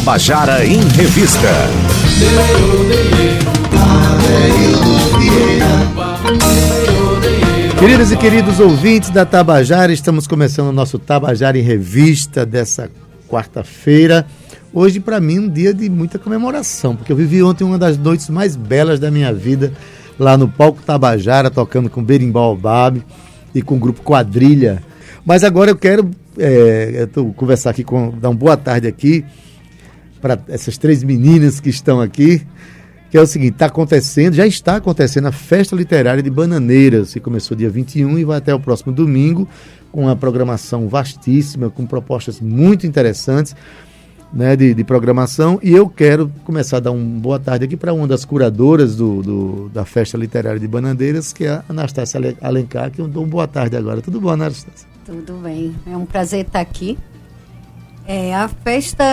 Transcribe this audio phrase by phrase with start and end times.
[0.00, 1.50] Tabajara em Revista.
[7.78, 12.90] Queridas e queridos ouvintes da Tabajara, estamos começando o nosso Tabajara em Revista dessa
[13.28, 14.26] quarta-feira.
[14.72, 18.30] Hoje, para mim, um dia de muita comemoração, porque eu vivi ontem uma das noites
[18.30, 19.70] mais belas da minha vida,
[20.18, 23.04] lá no palco Tabajara, tocando com Berimbau Bab
[23.54, 24.82] e com o grupo Quadrilha.
[25.26, 29.26] Mas agora eu quero é, eu conversar aqui com, dar uma boa tarde aqui
[30.20, 32.46] para essas três meninas que estão aqui
[33.10, 37.18] que é o seguinte, está acontecendo, já está acontecendo a Festa Literária de Bananeiras, que
[37.18, 39.48] começou dia 21 e vai até o próximo domingo,
[39.90, 43.56] com uma programação vastíssima, com propostas muito interessantes
[44.32, 45.58] né, de, de programação.
[45.60, 49.22] E eu quero começar a dar uma boa tarde aqui para uma das curadoras do,
[49.22, 53.30] do, da Festa Literária de Bananeiras, que é a Anastácia Alencar, que eu dou uma
[53.30, 54.00] boa tarde agora.
[54.00, 54.88] Tudo bom, Anastácia?
[55.04, 56.96] Tudo bem, é um prazer estar aqui.
[58.12, 59.04] É, a Festa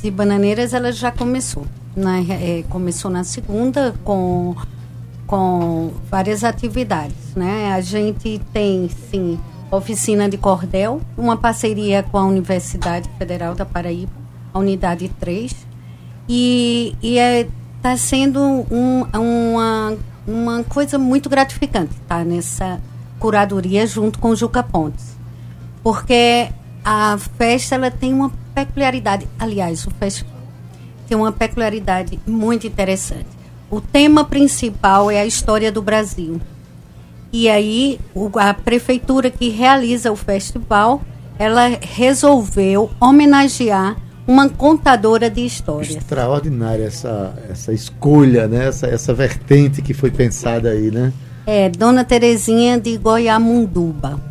[0.00, 4.56] de Bananeiras ela já começou né, é, começou na segunda com,
[5.26, 7.34] com várias atividades.
[7.36, 7.72] Né?
[7.72, 9.38] A gente tem, sim,
[9.70, 14.12] oficina de cordel, uma parceria com a Universidade Federal da Paraíba,
[14.54, 15.54] a Unidade 3,
[16.26, 17.48] e está é,
[17.82, 19.96] tá sendo um, uma,
[20.26, 22.80] uma coisa muito gratificante estar tá, nessa
[23.18, 25.18] curadoria junto com o Juca Pontes.
[25.82, 26.48] Porque
[26.90, 30.38] a festa ela tem uma peculiaridade, aliás, o festival
[31.06, 33.26] tem uma peculiaridade muito interessante.
[33.70, 36.40] O tema principal é a história do Brasil.
[37.30, 38.00] E aí,
[38.36, 41.02] a prefeitura que realiza o festival,
[41.38, 45.94] ela resolveu homenagear uma contadora de histórias.
[45.94, 48.68] Extraordinária essa, essa escolha, né?
[48.68, 51.12] essa, essa vertente que foi pensada aí, né?
[51.46, 54.27] É, Dona Terezinha de Goiamunduba.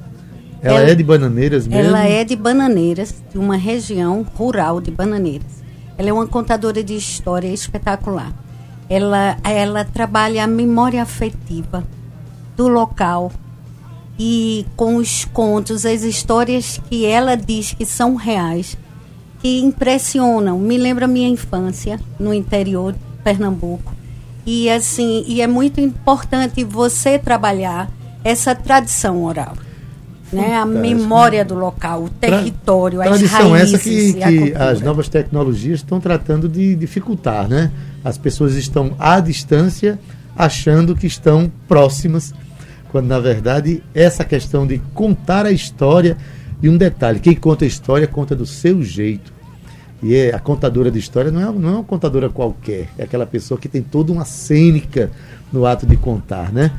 [0.68, 1.88] Ela, ela é de Bananeiras mesmo?
[1.88, 5.64] Ela é de Bananeiras, de uma região rural de Bananeiras.
[5.98, 8.34] Ela é uma contadora de história espetacular.
[8.90, 11.84] Ela, ela trabalha a memória afetiva
[12.56, 13.31] do local
[14.19, 18.78] e com os contos, as histórias que ela diz que são reais,
[19.40, 20.59] que impressionam.
[20.59, 23.94] Me lembra minha infância no interior de Pernambuco.
[24.46, 27.90] E assim, e é muito importante você trabalhar
[28.24, 29.53] essa tradição oral
[30.32, 30.56] né?
[30.56, 33.74] a memória do local, o território, Tra as raízes.
[33.74, 37.72] essa que, que as novas tecnologias estão tratando de dificultar, né?
[38.04, 40.00] As pessoas estão à distância
[40.36, 42.34] achando que estão próximas,
[42.90, 46.18] quando na verdade essa questão de contar a história
[46.62, 49.38] e um detalhe, quem conta a história conta do seu jeito.
[50.02, 53.26] E é, a contadora de história não é, não é uma contadora qualquer, é aquela
[53.26, 55.09] pessoa que tem toda uma cênica
[55.52, 56.72] no ato de contar, né?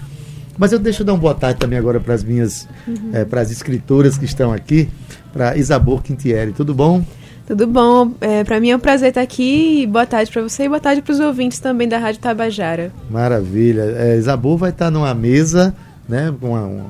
[0.59, 3.11] Mas eu deixo dar uma boa tarde também agora para as minhas, uhum.
[3.13, 4.89] é, para as escritoras que estão aqui,
[5.33, 6.53] para Isabor Quintieri.
[6.53, 7.05] Tudo bom?
[7.47, 8.13] Tudo bom.
[8.21, 9.87] É, para mim é um prazer estar aqui.
[9.87, 12.93] Boa tarde para você e boa tarde para os ouvintes também da Rádio Tabajara.
[13.09, 13.83] Maravilha.
[13.97, 15.75] É, Isabor vai estar numa mesa,
[16.09, 16.87] né, uma, uma,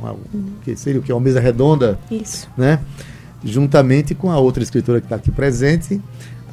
[0.00, 0.16] uma, uma
[0.64, 2.80] que seria o que uma mesa redonda, isso, né,
[3.44, 6.00] juntamente com a outra escritora que está aqui presente,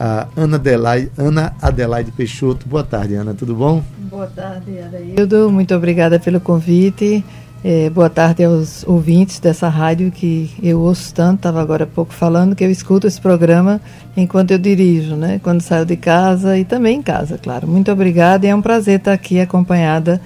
[0.01, 2.67] a Ana Adelaide, Ana Adelaide Peixoto.
[2.67, 3.83] Boa tarde, Ana, tudo bom?
[4.09, 5.51] Boa tarde, Araildo.
[5.51, 7.23] Muito obrigada pelo convite.
[7.63, 12.11] É, boa tarde aos ouvintes dessa rádio que eu ouço tanto, estava agora há pouco
[12.11, 13.79] falando que eu escuto esse programa
[14.17, 15.39] enquanto eu dirijo, né?
[15.43, 17.67] Quando saio de casa e também em casa, claro.
[17.67, 20.19] Muito obrigada e é um prazer estar aqui acompanhada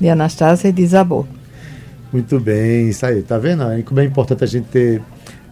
[0.00, 1.26] de Anastácia e de Isabor.
[2.12, 3.64] Muito bem, isso aí, tá vendo?
[3.84, 5.02] Como é importante a gente ter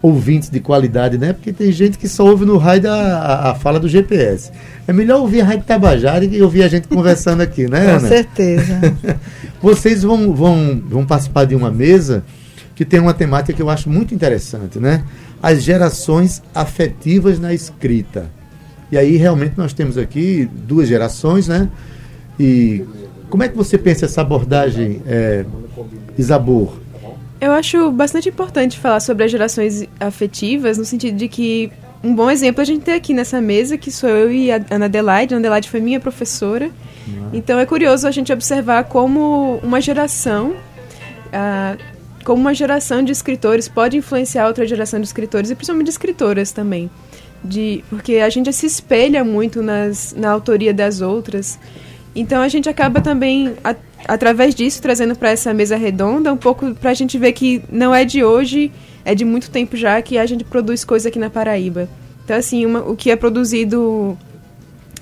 [0.01, 1.33] ouvintes de qualidade, né?
[1.33, 4.51] Porque tem gente que só ouve no rádio a, a, a fala do GPS.
[4.87, 7.99] É melhor ouvir a Rádio Tabajara e ouvir a gente conversando aqui, né, Com Ana?
[7.99, 8.95] Com certeza.
[9.61, 12.23] Vocês vão, vão, vão participar de uma mesa
[12.75, 15.03] que tem uma temática que eu acho muito interessante, né?
[15.43, 18.31] As gerações afetivas na escrita.
[18.91, 21.69] E aí, realmente, nós temos aqui duas gerações, né?
[22.39, 22.85] E
[23.29, 25.45] como é que você pensa essa abordagem, é,
[26.17, 26.79] Isabor?
[27.41, 31.71] Eu acho bastante importante falar sobre as gerações afetivas, no sentido de que
[32.03, 34.85] um bom exemplo a gente tem aqui nessa mesa, que sou eu e a Ana
[34.85, 35.33] Adelaide.
[35.33, 36.69] A Ana Adelaide foi minha professora.
[37.07, 37.29] Uhum.
[37.33, 40.55] Então é curioso a gente observar como uma geração,
[41.31, 41.77] ah,
[42.23, 46.51] como uma geração de escritores pode influenciar outra geração de escritores, e principalmente de escritoras
[46.51, 46.89] também.
[47.43, 51.57] De, porque a gente se espelha muito nas, na autoria das outras.
[52.13, 53.55] Então a gente acaba também
[54.07, 57.93] através disso, trazendo para essa mesa redonda, um pouco para a gente ver que não
[57.93, 58.71] é de hoje,
[59.05, 61.89] é de muito tempo já que a gente produz coisa aqui na Paraíba.
[62.23, 64.17] Então, assim, uma, o que é produzido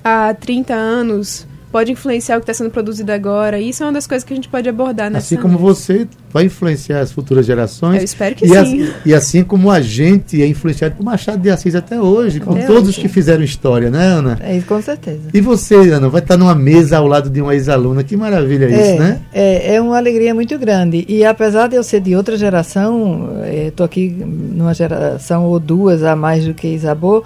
[0.02, 3.58] há 30 anos pode influenciar o que está sendo produzido agora.
[3.58, 6.06] E isso é uma das coisas que a gente pode abordar nessa Assim como você
[6.32, 7.98] vai influenciar as futuras gerações.
[7.98, 8.82] Eu espero que e sim.
[8.82, 12.52] As, e assim como a gente é influenciado por Machado de Assis até hoje, com
[12.52, 12.90] Até todos hoje.
[12.90, 14.38] os que fizeram história, né, Ana?
[14.42, 15.28] É, com certeza.
[15.32, 18.02] E você, Ana, vai estar numa mesa ao lado de uma ex-aluna.
[18.04, 19.20] Que maravilha É, isso, né?
[19.32, 21.04] é, é uma alegria muito grande.
[21.08, 23.30] E apesar de eu ser de outra geração,
[23.66, 27.24] estou aqui numa geração ou duas a mais do que Isabô,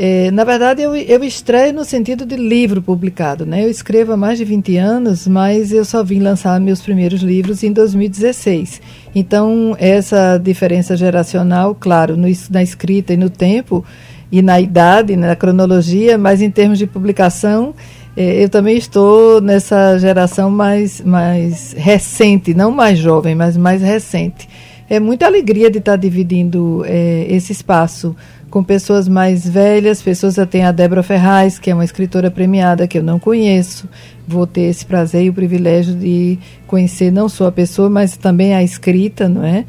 [0.00, 3.44] é, na verdade eu, eu estreio no sentido de livro publicado.
[3.44, 3.64] Né?
[3.64, 7.64] Eu escrevo há mais de 20 anos, mas eu só vim lançar meus primeiros livros
[7.64, 8.80] em 2016.
[9.12, 13.84] Então, essa diferença geracional, claro, no na escrita e no tempo,
[14.30, 17.74] e na idade, na cronologia, mas em termos de publicação,
[18.16, 24.48] eh, eu também estou nessa geração mais, mais recente, não mais jovem, mas mais recente.
[24.90, 28.14] É muita alegria de estar dividindo eh, esse espaço
[28.50, 32.86] com pessoas mais velhas, pessoas, eu tenho a Débora Ferraz, que é uma escritora premiada
[32.86, 33.88] que eu não conheço,
[34.26, 38.54] vou ter esse prazer e o privilégio de conhecer não só a pessoa, mas também
[38.54, 39.64] a escrita, não é?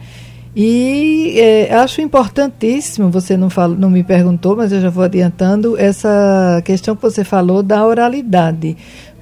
[0.55, 5.77] E eh, acho importantíssimo, você não, fala, não me perguntou, mas eu já vou adiantando,
[5.77, 8.75] essa questão que você falou da oralidade.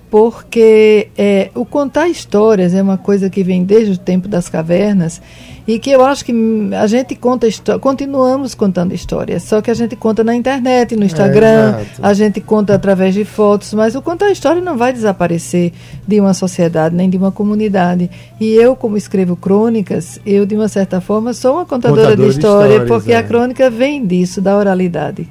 [0.10, 5.22] Porque eh, o contar histórias é uma coisa que vem desde o tempo das cavernas
[5.68, 6.34] e que eu acho que
[6.80, 7.46] a gente conta
[7.82, 12.02] continuamos contando histórias, só que a gente conta na internet, no Instagram, exato.
[12.02, 15.74] a gente conta através de fotos, mas o contar história não vai desaparecer
[16.08, 18.10] de uma sociedade nem de uma comunidade.
[18.40, 22.24] E eu, como escrevo crônicas, eu de uma certa forma sou uma contadora, Contadora de
[22.24, 23.18] de história, histórias, porque é.
[23.18, 25.28] a crônica vem disso, da oralidade.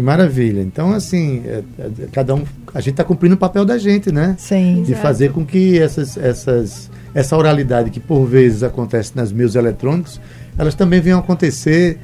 [0.00, 0.62] Que maravilha.
[0.62, 2.42] Então, assim, é- é- cada um.
[2.72, 4.34] A gente está cumprindo o papel da gente, né?
[4.38, 4.82] Sim.
[4.82, 10.18] de fazer com que essas, essas, essa oralidade que por vezes acontece nas meios eletrônicos,
[10.56, 11.98] elas também venham acontecer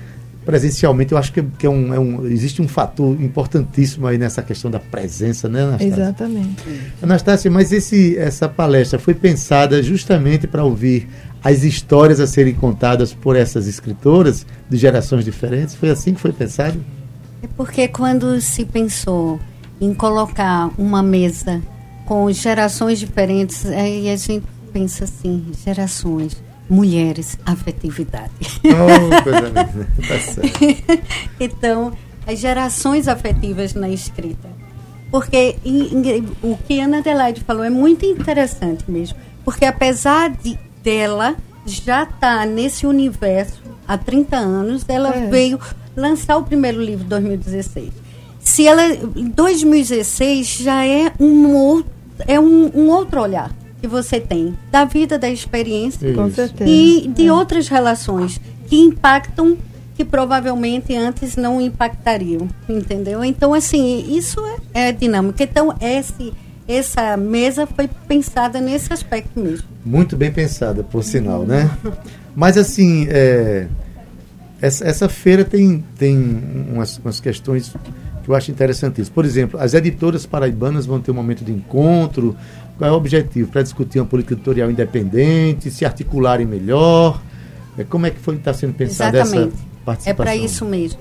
[0.44, 1.12] presencialmente.
[1.12, 4.70] Eu acho que, que é um, é um- existe um fator importantíssimo aí nessa questão
[4.70, 5.86] da presença, né, Anastácia?
[5.94, 6.62] Exatamente.
[7.02, 11.08] Anastácia, mas esse, essa palestra foi pensada justamente para ouvir
[11.42, 15.74] as histórias a serem contadas por essas escritoras de gerações diferentes?
[15.74, 16.78] Foi assim que foi pensado?
[17.46, 19.38] É porque quando se pensou
[19.80, 21.62] em colocar uma mesa
[22.04, 26.36] com gerações diferentes, aí a gente pensa assim, gerações,
[26.68, 28.32] mulheres, afetividade.
[28.64, 29.88] Oh, coisa linda.
[30.08, 31.02] Tá certo.
[31.38, 31.92] então,
[32.26, 34.48] as gerações afetivas na escrita.
[35.10, 39.16] Porque em- em- o que a Ana Adelaide falou é muito interessante mesmo.
[39.44, 45.26] Porque apesar de dela já estar nesse universo há 30 anos, ela É.
[45.28, 45.60] veio
[45.96, 47.90] lançar o primeiro livro em 2016.
[48.40, 51.90] Se ela em 2016 já é um outro,
[52.26, 53.50] é um, um outro olhar
[53.80, 56.08] que você tem da vida, da experiência
[56.64, 59.56] e de outras relações que impactam
[59.96, 63.24] que provavelmente antes não impactariam, entendeu?
[63.24, 64.38] Então, assim, isso
[64.74, 65.42] é, é dinâmica.
[65.42, 66.34] Então, esse,
[66.68, 69.66] essa mesa foi pensada nesse aspecto mesmo.
[69.84, 71.70] Muito bem pensada, por sinal, né?
[72.36, 73.66] Mas assim, é,
[74.60, 76.16] essa, essa feira tem, tem
[76.72, 77.74] umas, umas questões
[78.22, 79.08] que eu acho interessantíssimas.
[79.08, 82.36] Por exemplo, as editoras paraibanas vão ter um momento de encontro.
[82.78, 83.50] Qual é o objetivo?
[83.50, 87.22] Para discutir uma política editorial independente, se articularem melhor.
[87.78, 89.54] É, como é que foi está sendo pensada Exatamente.
[89.54, 90.24] essa É participação?
[90.24, 91.00] para isso mesmo.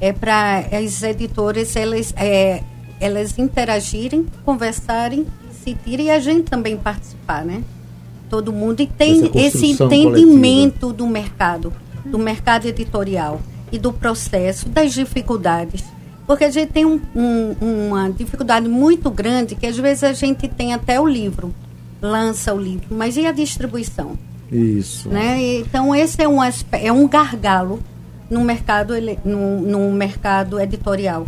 [0.00, 2.62] É para as editoras elas, é,
[3.00, 7.62] elas interagirem, conversarem, decidirem e a gente também participar, né?
[8.28, 11.72] Todo mundo e tem esse entendimento do mercado,
[12.04, 13.40] do mercado editorial
[13.70, 15.84] e do processo, das dificuldades.
[16.26, 20.46] Porque a gente tem um- um- uma dificuldade muito grande que às vezes a gente
[20.48, 21.54] tem até o livro,
[22.00, 24.18] lança o livro, mas e a distribuição?
[24.50, 25.08] Isso.
[25.08, 25.40] né?
[25.60, 27.80] Então esse é um é um gargalo
[28.30, 28.92] no mercado
[29.24, 31.26] no, no mercado editorial,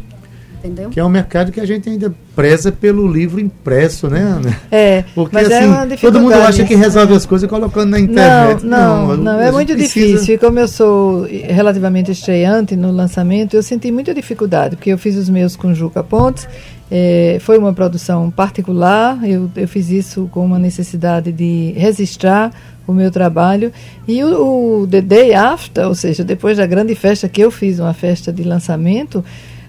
[0.64, 0.88] entendeu?
[0.90, 4.56] Que é um mercado que a gente ainda preza pelo livro impresso, né, Ana?
[4.70, 7.98] É, Porque mas assim, é uma todo mundo acha que resolve as coisas colocando na
[7.98, 8.64] Não, internet.
[8.66, 10.34] não, não, a é gente muito precisa- difícil.
[10.34, 15.16] E como eu sou relativamente estreante no lançamento, eu senti muita dificuldade, porque eu fiz
[15.16, 16.48] os meus com Juca Pontes,
[16.90, 22.50] eh, foi uma produção particular, eu, eu fiz isso com uma necessidade de registrar
[22.86, 23.72] o meu trabalho.
[24.06, 27.78] E o, o The Day After, ou seja, depois da grande festa que eu fiz,
[27.78, 29.24] uma festa de lançamento,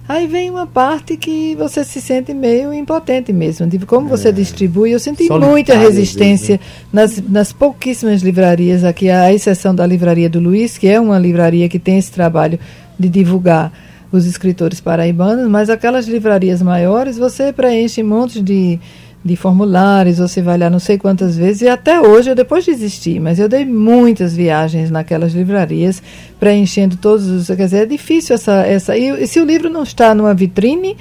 [0.08, 3.66] Aí vem uma parte que você se sente meio impotente mesmo.
[3.66, 4.92] De como você distribui.
[4.92, 6.60] Eu senti muita vezes, resistência
[6.94, 11.68] nas, nas pouquíssimas livrarias aqui, à exceção da livraria do Luiz, que é uma livraria
[11.68, 12.60] que tem esse trabalho
[13.00, 13.72] de divulgar
[14.12, 18.80] os escritores paraibanos, mas aquelas livrarias maiores você preenche montes de,
[19.25, 23.20] de formulários, você vai lá não sei quantas vezes, e até hoje, eu depois desisti,
[23.20, 26.01] mas eu dei muitas viagens naquelas livrarias,
[26.39, 27.48] preenchendo todos os.
[27.48, 28.62] Quer dizer, é difícil essa.
[28.62, 30.96] essa e, e se o livro não está numa vitrine,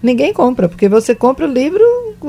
[0.00, 1.82] ninguém compra, porque você compra o livro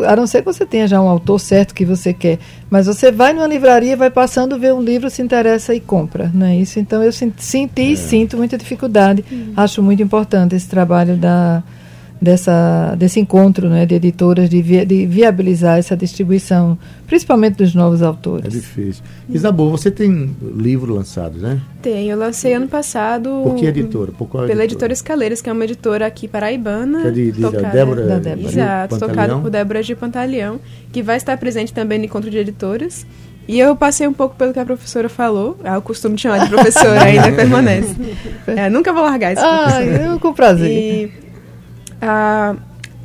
[0.08, 3.12] a não ser que você tenha já um autor certo que você quer, mas você
[3.12, 6.80] vai numa livraria, vai passando, vê um livro, se interessa e compra, não é isso?
[6.80, 7.96] Então eu senti e é.
[7.96, 9.24] sinto muita dificuldade.
[9.32, 9.54] Uhum.
[9.56, 11.62] Acho muito importante esse trabalho da
[12.22, 18.02] dessa, desse encontro né, de editoras, de, vi, de viabilizar essa distribuição, principalmente dos novos
[18.02, 18.46] autores.
[18.46, 19.04] É difícil.
[19.30, 21.62] Isabel, você tem livro lançado, né?
[21.82, 23.30] Tem, eu lancei ano passado.
[23.44, 24.12] Por que editora?
[24.12, 24.66] Por qual pela editora?
[24.66, 27.02] editora Escaleiras, que é uma editora aqui paraibana.
[27.02, 28.48] Que é de, de tocada, Débora, da Débora.
[28.48, 30.60] Exato, tocada por Débora de Pantaleão,
[30.92, 33.06] que vai estar presente também no encontro de editoras.
[33.48, 35.58] E eu passei um pouco pelo que a professora falou.
[35.64, 37.96] Ah, o costume de chamar de professora ainda permanece.
[38.48, 39.42] É, nunca vou largar isso.
[39.44, 40.70] Ah, eu com prazer.
[40.70, 41.25] E
[42.02, 42.56] ah,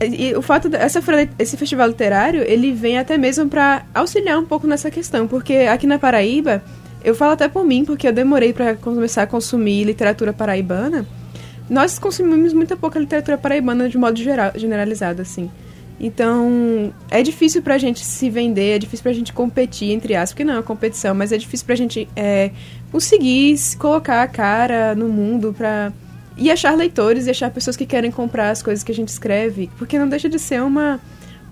[0.00, 1.02] e o fato dessa
[1.38, 5.86] esse festival literário ele vem até mesmo para auxiliar um pouco nessa questão porque aqui
[5.86, 6.62] na Paraíba
[7.04, 11.06] eu falo até por mim porque eu demorei para começar a consumir literatura paraibana
[11.70, 15.48] nós consumimos muito pouca literatura paraibana de modo geral, generalizado assim.
[16.00, 20.16] Então é difícil para a gente se vender é difícil para a gente competir entre
[20.16, 22.50] aspas porque não é uma competição mas é difícil para a gente é,
[22.90, 25.92] conseguir colocar a cara no mundo para
[26.40, 29.70] e achar leitores e achar pessoas que querem comprar as coisas que a gente escreve,
[29.76, 30.98] porque não deixa de ser uma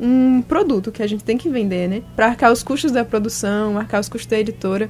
[0.01, 2.03] um produto que a gente tem que vender, né?
[2.17, 4.89] Para arcar os custos da produção, arcar os custos da editora.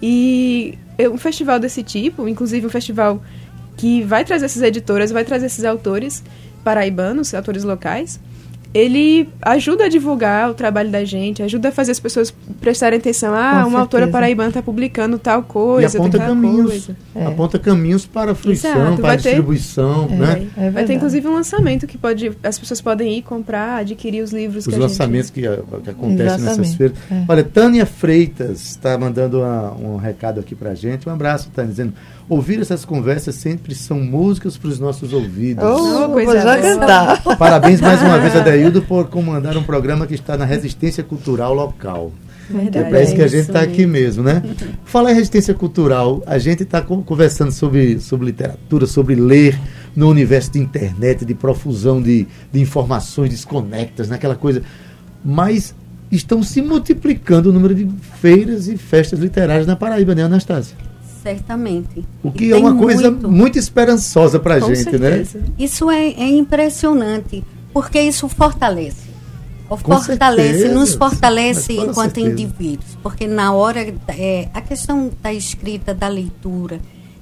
[0.00, 0.78] E
[1.12, 3.20] um festival desse tipo, inclusive um festival
[3.76, 6.22] que vai trazer essas editoras, vai trazer esses autores
[6.64, 8.20] paraibanos, autores locais,
[8.74, 13.34] ele ajuda a divulgar o trabalho da gente, ajuda a fazer as pessoas prestarem atenção.
[13.34, 13.78] Ah, Com uma certeza.
[13.78, 15.96] autora paraibana está publicando tal coisa.
[15.96, 16.90] E aponta caminhos.
[17.14, 17.26] É.
[17.26, 19.00] Aponta caminhos para a fruição, Exato.
[19.00, 20.06] para a distribuição.
[20.06, 20.46] Ter, né?
[20.56, 24.22] É, é vai ter inclusive um lançamento que pode, as pessoas podem ir comprar, adquirir
[24.22, 24.66] os livros.
[24.66, 25.48] Os que lançamentos gente...
[25.48, 26.96] que, que acontecem nessas feiras.
[27.10, 27.24] É.
[27.26, 31.08] Olha, Tânia Freitas está mandando uma, um recado aqui para a gente.
[31.08, 31.94] Um abraço, Tânia, dizendo
[32.28, 35.64] Ouvir essas conversas sempre são músicas para os nossos ouvidos.
[35.64, 37.22] Oh, vou já cantar.
[37.38, 38.36] Parabéns mais uma vez,
[38.68, 42.12] Adaildo, por comandar um programa que está na resistência cultural local.
[42.48, 44.42] Verdade, é para isso que a gente está aqui mesmo, né?
[44.84, 49.58] Falar em resistência cultural, a gente está conversando sobre, sobre literatura, sobre ler
[49.94, 54.62] no universo de internet, de profusão de, de informações desconectas, naquela coisa.
[55.22, 55.74] Mas
[56.10, 57.86] estão se multiplicando o número de
[58.20, 60.76] feiras e festas literárias na Paraíba, né, Anastácia?
[61.22, 62.04] Certamente.
[62.22, 65.38] O que e é uma coisa muito, muito esperançosa para a gente, certeza.
[65.38, 65.44] né?
[65.58, 67.44] Isso é, é, impressionante,
[67.78, 69.08] porque isso fortalece.
[69.68, 72.28] fortalece, certeza, nos fortalece enquanto certeza.
[72.28, 72.98] indivíduos.
[73.00, 76.80] Porque na hora, é, a questão da escrita, da leitura,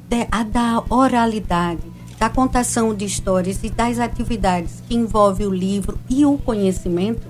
[0.09, 1.83] de, a da oralidade,
[2.19, 7.27] da contação de histórias e das atividades que envolvem o livro e o conhecimento,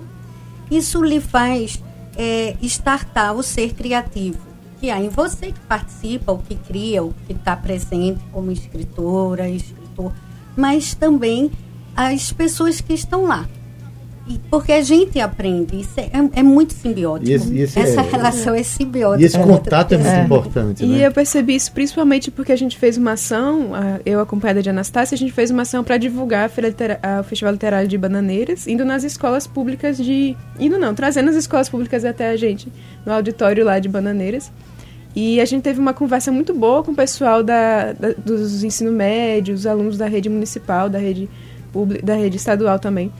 [0.71, 1.83] isso lhe faz
[2.15, 4.39] é, estartar o ser criativo
[4.79, 9.49] que há em você que participa, o que cria, o que está presente como escritora,
[9.49, 10.13] escritor,
[10.55, 11.51] mas também
[11.97, 13.47] as pessoas que estão lá.
[14.29, 17.31] E porque a gente aprende, isso é, é muito simbiótico.
[17.31, 19.23] Esse, esse Essa é, relação é, simbiótica.
[19.23, 20.23] E esse contato é muito é.
[20.25, 20.83] importante.
[20.83, 21.07] E né?
[21.07, 23.71] eu percebi isso principalmente porque a gente fez uma ação,
[24.05, 27.23] eu acompanhada de Anastácia, a gente fez uma ação para divulgar a Feira a, o
[27.23, 30.35] Festival Literário de Bananeiras, indo nas escolas públicas de.
[30.59, 32.67] Indo não, trazendo as escolas públicas até a gente,
[33.05, 34.51] no auditório lá de Bananeiras.
[35.15, 38.91] E a gente teve uma conversa muito boa com o pessoal da, da dos ensino
[38.91, 41.27] médio, os alunos da rede municipal, da rede,
[41.85, 43.11] da rede estadual também,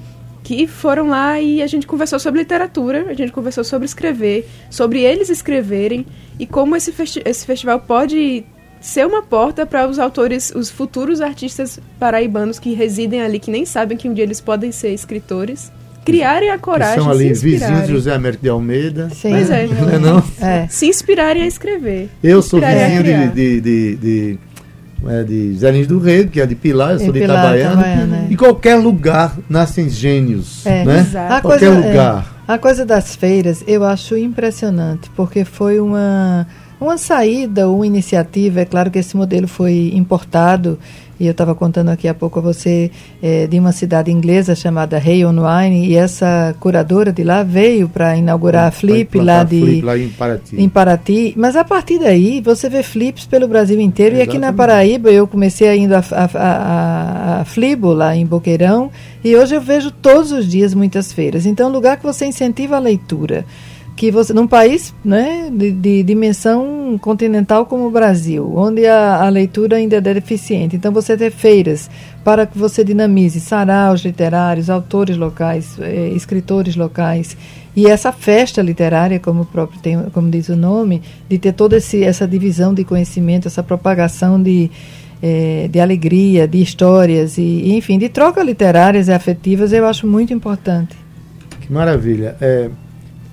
[0.43, 5.01] que foram lá e a gente conversou sobre literatura, a gente conversou sobre escrever, sobre
[5.01, 6.05] eles escreverem
[6.39, 8.45] e como esse, festi esse festival pode
[8.79, 13.65] ser uma porta para os autores, os futuros artistas paraibanos que residem ali, que nem
[13.65, 15.71] sabem que um dia eles podem ser escritores
[16.07, 16.95] criarem a coragem.
[16.95, 19.09] Que são ali vizinhos de José Américo de Almeida.
[19.09, 19.31] Sim.
[19.31, 19.67] Pois é.
[19.67, 20.23] Não é não?
[20.39, 20.65] É.
[20.69, 22.09] Se inspirarem a escrever.
[22.23, 24.39] Eu sou vizinho de, de, de, de
[25.05, 27.73] é de Zé do Rei, que é de Pilar, eu sou de Itabaiana.
[27.73, 28.27] Itabaiana.
[28.29, 30.65] Em qualquer lugar nascem gênios.
[30.65, 30.99] É, né?
[30.99, 31.33] Exato.
[31.33, 32.37] A qualquer coisa, lugar.
[32.47, 36.47] É, a coisa das feiras eu acho impressionante, porque foi uma,
[36.79, 38.61] uma saída, uma iniciativa.
[38.61, 40.79] É claro que esse modelo foi importado
[41.19, 44.97] e eu estava contando aqui há pouco a você é, de uma cidade inglesa chamada
[44.97, 49.59] Hay on Wine, e essa curadora de lá veio para inaugurar a Flip lá de
[49.59, 50.61] Flip lá em Paraty.
[50.61, 51.33] em Paraty.
[51.35, 54.15] Mas a partir daí você vê flips pelo Brasil inteiro.
[54.15, 54.35] Exatamente.
[54.35, 58.91] E aqui na Paraíba eu comecei indo a, a, a, a Flibo lá em Boqueirão,
[59.23, 61.45] e hoje eu vejo todos os dias muitas feiras.
[61.45, 63.45] Então, lugar que você incentiva a leitura
[63.97, 69.29] que você num país né, de, de, dimensão continental como o Brasil, onde a, a,
[69.29, 71.89] leitura ainda é deficiente, então você ter feiras
[72.23, 77.35] para que você dinamize saraus literários, autores locais, eh, escritores locais
[77.75, 82.03] e essa festa literária, como próprio tem, como diz o nome, de ter toda esse,
[82.03, 84.69] essa divisão de conhecimento, essa propagação de
[85.23, 90.31] eh, de alegria, de histórias e, enfim, de trocas literárias e afetivas, eu acho muito
[90.31, 90.95] importante.
[91.61, 92.35] Que maravilha.
[92.39, 92.69] É,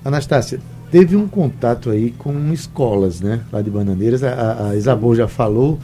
[0.05, 0.59] Anastácia,
[0.91, 3.41] teve um contato aí com escolas, né?
[3.51, 4.23] Lá de Bananeiras.
[4.23, 5.79] A, a Isabel já falou,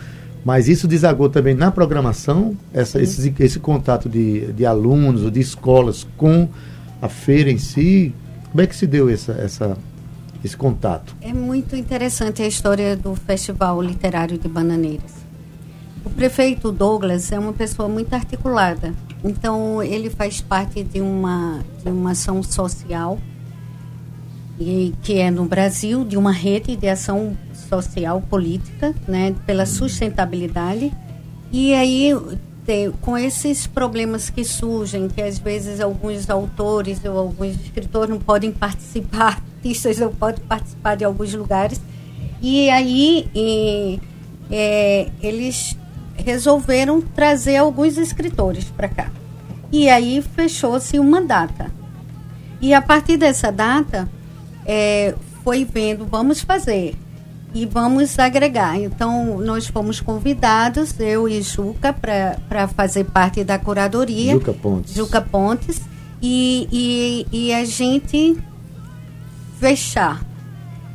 [0.46, 5.40] mas isso desagou também na programação, essa, esse, esse contato de, de alunos ou de
[5.40, 6.48] escolas com
[7.02, 8.14] a feira em si.
[8.52, 9.76] Como é que se deu essa, essa,
[10.46, 11.16] esse contato?
[11.20, 15.16] É muito interessante a história do Festival Literário de Bananeiras.
[16.06, 18.94] O prefeito Douglas é uma pessoa muito articulada.
[19.24, 23.18] Então, ele faz parte de uma, de uma ação social
[24.62, 27.36] e, que é no Brasil, de uma rede de ação
[27.68, 30.92] social política, né, pela sustentabilidade.
[31.52, 32.12] E aí,
[32.66, 38.20] te, com esses problemas que surgem, que às vezes alguns autores ou alguns escritores não
[38.20, 41.82] podem participar, artistas não podem participar de alguns lugares,
[42.42, 44.00] e aí e,
[44.50, 45.78] é, eles
[46.16, 49.12] resolveram trazer alguns escritores para cá.
[49.72, 51.72] E aí fechou-se uma data.
[52.62, 54.08] E a partir dessa data,
[54.66, 56.96] é, foi vendo, vamos fazer
[57.54, 58.80] e vamos agregar.
[58.80, 64.34] Então, nós fomos convidados, eu e Juca, para fazer parte da curadoria.
[64.34, 64.94] Juca Pontes.
[64.94, 65.82] Juca Pontes.
[66.22, 68.38] E, e, e a gente
[69.60, 70.24] fechar,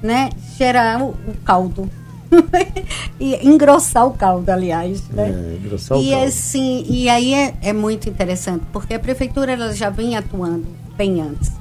[0.03, 0.31] né?
[0.57, 1.91] Gerar o, o caldo.
[3.19, 5.03] e engrossar o caldo, aliás.
[5.09, 5.29] Né?
[5.29, 6.27] É, engrossar e o caldo.
[6.27, 11.21] assim, e aí é, é muito interessante, porque a prefeitura ela já vem atuando bem
[11.21, 11.53] antes.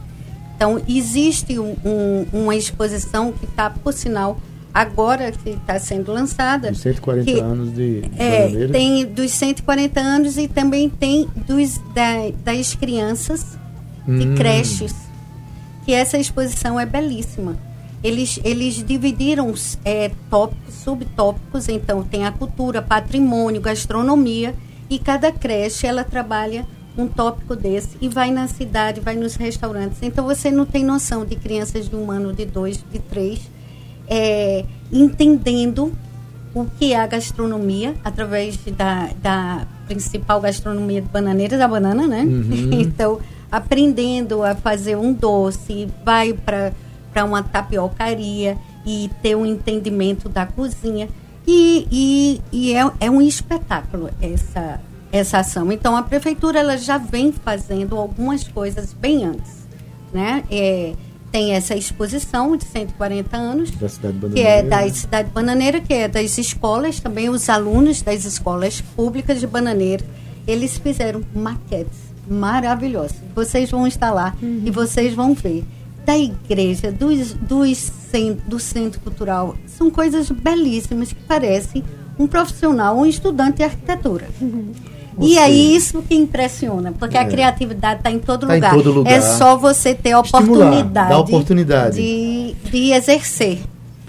[0.56, 4.40] Então, existe um, um, uma exposição que está, por sinal,
[4.74, 6.72] agora que está sendo lançada.
[6.72, 8.68] Dos 140 que, anos de é.
[8.68, 13.58] Tem dos 140 anos e também tem dos, da, das crianças
[14.08, 14.36] de Hum.
[14.36, 14.94] creches.
[15.84, 17.58] Que essa exposição é belíssima.
[18.04, 24.54] Eles, eles dividiram é, tópicos, subtópicos, então tem a cultura, patrimônio, gastronomia,
[24.90, 26.66] e cada creche ela trabalha
[26.98, 30.00] um tópico desse e vai na cidade, vai nos restaurantes.
[30.02, 33.42] Então você não tem noção de crianças de um ano, de dois, de três,
[34.08, 35.92] é, entendendo
[36.54, 42.24] o que é a gastronomia através da, da principal gastronomia de bananeiras, a banana, né?
[42.72, 43.20] então,
[43.52, 51.10] aprendendo a fazer um doce, vai para uma tapiocaria e ter um entendimento da cozinha.
[51.46, 54.80] E, e, e é, é um espetáculo essa,
[55.18, 55.72] essa ação.
[55.72, 59.66] Então, a prefeitura ela já vem fazendo algumas coisas bem antes.
[60.14, 60.44] Né?
[60.52, 60.94] É,
[61.32, 66.08] tem essa exposição de 140 anos, Da cidade que é da cidade bananeira, que é
[66.08, 70.06] das escolas, também os alunos das escolas públicas de Bananeira,
[70.48, 71.98] eles fizeram maquetes
[72.28, 73.18] maravilhosas.
[73.36, 75.64] Vocês vão estar lá e vocês vão ver.
[76.06, 77.92] Da igreja, dos, dos
[78.48, 81.84] do centro cultural, são coisas belíssimas que parecem
[82.18, 84.30] um profissional, um estudante de arquitetura.
[85.18, 87.22] Ou E aí seja, isso que impressiona, porque É.
[87.22, 88.74] a criatividade está em todo Tá em lugar.
[88.74, 89.14] todo lugar.
[89.14, 91.96] É só você ter a oportunidade, dar oportunidade.
[92.02, 93.60] De, de exercer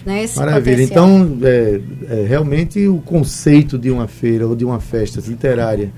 [0.05, 0.77] né, esse Maravilha.
[0.87, 1.09] potencial.
[1.09, 5.91] Então, é, é, realmente o conceito de uma feira ou de uma festa literária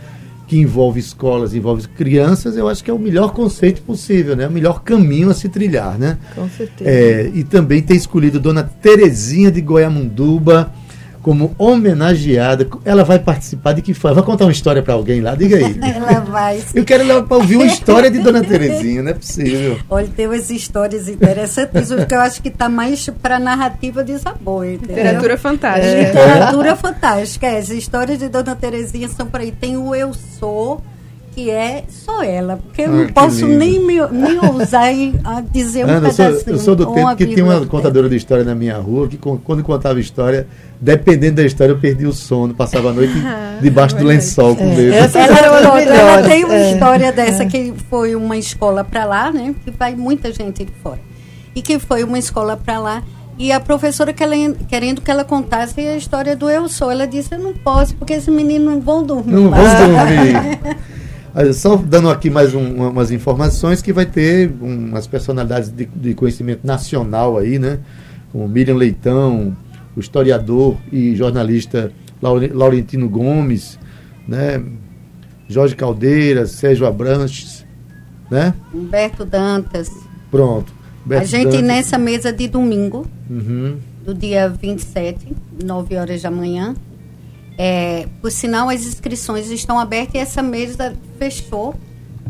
[0.46, 4.46] que envolve escolas, envolve crianças, eu acho que é o melhor conceito possível, né?
[4.48, 6.16] O melhor caminho a se trilhar, né?
[6.34, 6.88] Com certeza.
[6.88, 10.72] É, e também ter escolhido Dona Terezinha de Goiamunduba
[11.22, 12.66] como homenageada.
[12.84, 14.16] Ela vai participar de que forma?
[14.16, 15.34] Vai contar uma história para alguém lá?
[15.34, 15.78] Diga aí.
[15.82, 16.62] Ela vai.
[16.74, 19.78] Eu quero ela para ouvir uma história de Dona Terezinha, não é possível.
[19.88, 24.66] Olha, tem umas histórias interessantíssimas, porque eu acho que está mais para narrativa de sabor,
[24.66, 24.96] entendeu?
[24.96, 25.86] Literatura fantástica.
[25.86, 26.04] É.
[26.06, 27.46] Literatura fantástica.
[27.46, 27.58] é.
[27.58, 29.52] As histórias de Dona Terezinha são por aí.
[29.52, 30.82] Tem o Eu Sou,
[31.38, 32.56] que é só ela.
[32.56, 33.58] Porque eu Ah, não posso lindo.
[33.58, 36.56] nem, me, nem ousar em, a dizer um Ana, eu sou, pedacinho.
[36.56, 39.62] eu sou do tempo que tinha uma contadora de história na minha rua que quando
[39.62, 40.48] contava história,
[40.80, 43.12] dependendo da história, eu perdia o sono, passava a noite
[43.62, 44.94] debaixo do lençol com É, medo.
[44.94, 46.72] essa- Ela, tem uma é.
[46.72, 49.54] história dessa que foi uma escola para lá, né?
[49.64, 50.98] Que vai muita gente de fora.
[51.54, 53.02] E que foi uma escola para lá.
[53.38, 56.90] E a professora querendo, querendo que ela contasse a história do Eu Sou.
[56.90, 59.32] Ela disse, eu não posso, porque esses meninos não vão dormir.
[59.32, 60.58] Não mais." vamos dormir.
[61.54, 66.14] Só dando aqui mais um- uma- umas informações que vai ter umas personalidades de, de
[66.14, 67.78] conhecimento nacional aí, né?
[68.32, 69.56] Como Miriam Leitão,
[69.96, 73.78] o historiador e jornalista Laure- Laurentino Gomes,
[74.26, 74.62] né?
[75.48, 77.64] Jorge Caldeira, Sérgio Abranches,
[78.30, 78.52] né?
[78.74, 79.90] Humberto Dantas.
[80.30, 80.72] Pronto.
[81.04, 81.62] a Beto gente Dantas.
[81.62, 83.76] nessa mesa de domingo, Uhum.
[84.04, 86.74] do dia 27, 9 horas da manhã.
[87.60, 91.74] É, por sinal, as inscrições estão abertas e essa mesa fechou,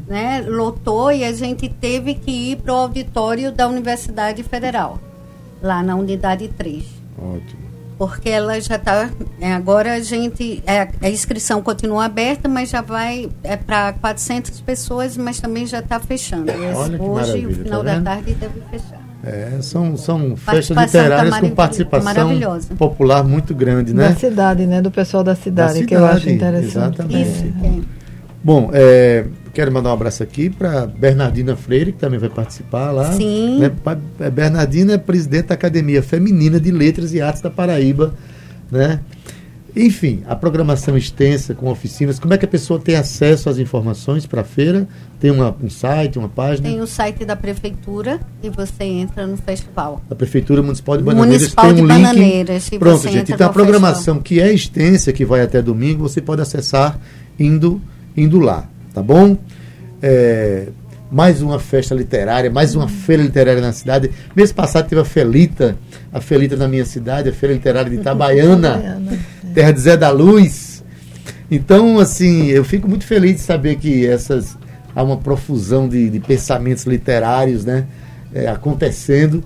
[0.06, 4.98] né, lotou e a gente teve que ir para o auditório da Universidade Federal,
[5.60, 6.82] lá na Unidade 3.
[7.18, 7.68] Ótimo.
[7.98, 9.10] porque ela já está.
[9.54, 10.62] agora a gente.
[10.64, 15.80] É, a inscrição continua aberta, mas já vai é, para 400 pessoas, mas também já
[15.80, 16.50] está fechando.
[16.50, 19.07] Olha que Hoje, maravilha, no final tá da tarde, deve fechar.
[19.22, 22.30] É, são, são festas literárias com participação
[22.78, 24.10] popular muito grande, né?
[24.10, 24.80] Da cidade, né?
[24.80, 27.00] Do pessoal da cidade, Da que eu acho cidade, interessante.
[27.00, 27.28] exatamente.
[27.28, 27.44] Isso.
[27.64, 27.98] é.
[28.42, 33.12] Bom, é, quero mandar um abraço aqui para Bernardina Freire, que também vai participar lá.
[33.12, 33.58] Sim.
[33.58, 33.72] Né?
[34.20, 38.14] É, Bernardina é presidente da Academia Feminina de Letras e Artes da Paraíba.
[38.70, 39.00] Né?
[39.76, 42.18] Enfim, a programação extensa com oficinas.
[42.18, 44.88] Como é que a pessoa tem acesso às informações para a feira?
[45.20, 46.68] Tem uma- um site, uma página?
[46.68, 50.02] Tem o site da prefeitura e você entra no festival.
[50.10, 51.96] A Prefeitura Municipal de Bananeiras Municipal tem de um link.
[52.02, 53.32] Bananeiras, Pronto, gente.
[53.32, 56.98] Então a programação que é extensa, que vai até domingo, você pode acessar
[57.38, 57.80] indo,
[58.16, 59.36] indo lá, tá bom?
[60.00, 60.68] É,
[61.10, 64.10] mais uma festa literária, mais uma feira literária na cidade.
[64.36, 65.76] Mês passado teve a Felita,
[66.12, 69.18] a Felita na minha cidade, a Feira Literária de Itabaiana, Itabaiana,
[69.54, 70.84] terra de Zé da Luz.
[71.50, 74.56] Então, assim, eu fico muito feliz de saber que essas
[74.94, 77.86] há uma profusão de, de pensamentos literários, né,
[78.34, 79.42] é, acontecendo.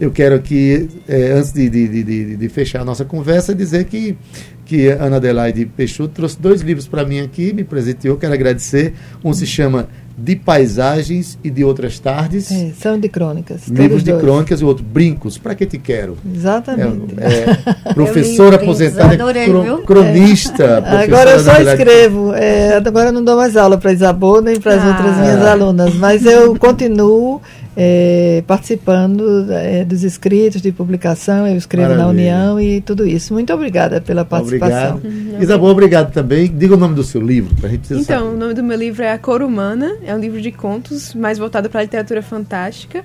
[0.00, 4.16] Eu quero aqui, é, antes de, de, de- de- fechar a nossa conversa, dizer que,
[4.64, 8.94] que a Ana Adelaide Peixoto trouxe dois livros para mim aqui, me presenteou, quero agradecer.
[9.22, 13.66] Um se chama De Paisagens e de Outras Tardes, É, são de crônicas.
[13.66, 14.22] livros de dois.
[14.22, 16.16] crônicas, e outro Brincos, para que te quero?
[16.32, 17.14] Exatamente.
[17.18, 19.78] É, é, professora aposentada, adorei, cro- viu?
[19.78, 20.78] cronista.
[20.78, 22.32] Agora eu só escrevo.
[22.34, 24.88] é, agora eu não dou mais aula para Isabel nem para as Ah.
[24.88, 27.40] outras minhas alunas, mas eu continuo
[27.76, 32.34] é, participando é, dos escritos de publicação, eu escrevo na Maravilha.
[32.34, 33.32] União e tudo isso.
[33.32, 34.96] Muito obrigada pela participação.
[34.96, 35.42] Obrigado.
[35.42, 36.46] Isabel, obrigado também.
[36.46, 38.38] Diga o nome do seu livro, para a gente precisar Então, o saber.
[38.40, 41.68] nome do meu livro é A Cor Humana, é um livro de contos, mais voltado
[41.68, 43.02] para a literatura fantástica.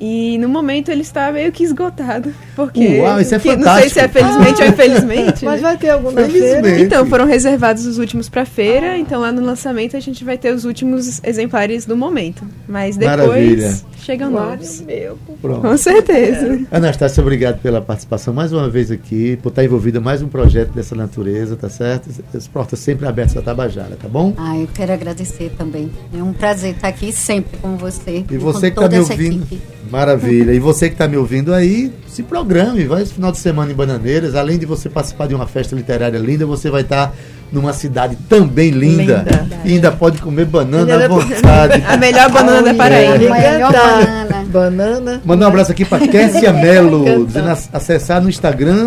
[0.00, 3.88] E no momento ele está meio que esgotado, porque Uau, isso é que- não sei
[3.88, 4.42] se é fantástico.
[4.42, 5.44] felizmente ou infelizmente.
[5.46, 5.68] Mas né?
[5.68, 6.62] vai ter alguma Felizmente.
[6.62, 6.80] feira?
[6.80, 10.52] Então, foram reservados os últimos para feira, então lá no lançamento a gente vai ter
[10.52, 12.42] os últimos exemplares do momento.
[12.68, 13.74] Mas depois Maravilha.
[14.04, 14.80] Chegam novos.
[14.82, 15.18] meu.
[15.40, 15.60] Pronto.
[15.62, 16.60] Com certeza.
[16.70, 20.72] Anastácia, obrigado pela participação mais uma vez aqui, por estar envolvida em mais um projeto
[20.72, 22.10] dessa natureza, tá certo?
[22.34, 24.34] As portas sempre abertas da Tabajara, tá bom?
[24.36, 25.90] Ah, eu quero agradecer também.
[26.16, 28.24] É um prazer estar aqui sempre com você.
[28.30, 29.62] E você que está me ouvindo, equipe.
[29.90, 30.52] maravilha.
[30.52, 33.74] E você que está me ouvindo aí, se programe, vai esse final de semana em
[33.74, 34.34] Bananeiras.
[34.34, 37.14] Além de você participar de uma festa literária linda, você vai estar
[37.54, 39.24] numa cidade também linda.
[39.26, 39.48] Linda.
[39.64, 41.82] E ainda pode comer banana à Ainda- vontade.
[41.88, 43.36] A melhor banana da Paraíba.
[43.38, 44.44] é, Melhor banana.
[44.48, 45.22] Banana.
[45.24, 47.24] Mandar um abraço aqui para Kessia Mello, Cantar.
[47.26, 48.86] dizendo ac- acessar no Instagram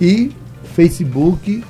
[0.00, 0.30] e
[0.74, 1.62] Facebook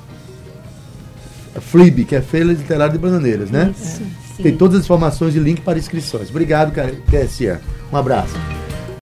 [1.59, 3.73] Flib, que é Feira Literária de Bananeiras, né?
[3.75, 4.05] Sim.
[4.43, 6.29] Tem todas as informações e link para inscrições.
[6.29, 6.71] Obrigado,
[7.09, 7.59] Kessia.
[7.91, 8.35] Um abraço.